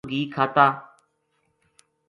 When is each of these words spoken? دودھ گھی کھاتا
دودھ 0.03 0.11
گھی 0.13 0.21
کھاتا 0.33 0.65